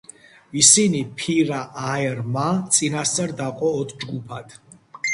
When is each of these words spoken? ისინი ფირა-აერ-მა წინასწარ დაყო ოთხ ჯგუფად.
ისინი 0.61 1.01
ფირა-აერ-მა 1.19 2.49
წინასწარ 2.79 3.29
დაყო 3.45 3.73
ოთხ 3.83 3.97
ჯგუფად. 4.03 4.47